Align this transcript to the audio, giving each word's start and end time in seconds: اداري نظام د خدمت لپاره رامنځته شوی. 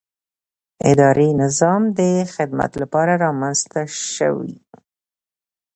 اداري 0.91 1.29
نظام 1.43 1.81
د 1.99 1.99
خدمت 2.33 2.71
لپاره 2.81 3.13
رامنځته 3.25 3.81
شوی. 4.15 4.53